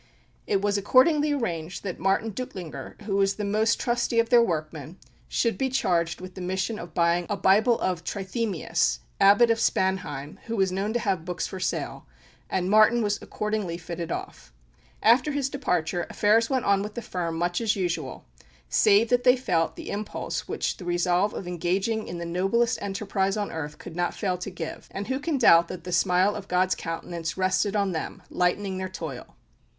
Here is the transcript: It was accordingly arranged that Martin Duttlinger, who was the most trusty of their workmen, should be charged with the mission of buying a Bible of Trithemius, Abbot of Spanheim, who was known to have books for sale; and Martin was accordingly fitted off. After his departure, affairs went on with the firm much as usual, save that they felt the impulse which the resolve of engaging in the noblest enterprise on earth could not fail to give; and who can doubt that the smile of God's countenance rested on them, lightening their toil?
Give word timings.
It 0.47 0.63
was 0.63 0.79
accordingly 0.79 1.31
arranged 1.31 1.83
that 1.83 1.99
Martin 1.99 2.31
Duttlinger, 2.31 2.99
who 3.03 3.17
was 3.17 3.35
the 3.35 3.45
most 3.45 3.79
trusty 3.79 4.17
of 4.17 4.29
their 4.29 4.41
workmen, 4.41 4.97
should 5.29 5.59
be 5.59 5.69
charged 5.69 6.19
with 6.19 6.33
the 6.33 6.41
mission 6.41 6.79
of 6.79 6.95
buying 6.95 7.27
a 7.29 7.37
Bible 7.37 7.79
of 7.79 8.03
Trithemius, 8.03 9.01
Abbot 9.19 9.51
of 9.51 9.59
Spanheim, 9.59 10.39
who 10.47 10.55
was 10.55 10.71
known 10.71 10.91
to 10.93 10.99
have 10.99 11.23
books 11.23 11.45
for 11.45 11.59
sale; 11.59 12.07
and 12.49 12.67
Martin 12.67 13.03
was 13.03 13.21
accordingly 13.21 13.77
fitted 13.77 14.11
off. 14.11 14.51
After 15.03 15.33
his 15.33 15.49
departure, 15.49 16.07
affairs 16.09 16.49
went 16.49 16.65
on 16.65 16.81
with 16.81 16.95
the 16.95 17.03
firm 17.03 17.35
much 17.37 17.61
as 17.61 17.75
usual, 17.75 18.25
save 18.69 19.09
that 19.09 19.23
they 19.23 19.37
felt 19.37 19.75
the 19.75 19.91
impulse 19.91 20.47
which 20.47 20.77
the 20.77 20.85
resolve 20.85 21.31
of 21.35 21.47
engaging 21.47 22.07
in 22.07 22.17
the 22.17 22.25
noblest 22.25 22.81
enterprise 22.81 23.37
on 23.37 23.51
earth 23.51 23.77
could 23.77 23.95
not 23.95 24.15
fail 24.15 24.39
to 24.39 24.49
give; 24.49 24.87
and 24.89 25.09
who 25.09 25.19
can 25.19 25.37
doubt 25.37 25.67
that 25.67 25.83
the 25.83 25.91
smile 25.91 26.35
of 26.35 26.47
God's 26.47 26.73
countenance 26.73 27.37
rested 27.37 27.75
on 27.75 27.91
them, 27.91 28.23
lightening 28.31 28.79
their 28.79 28.89
toil? 28.89 29.35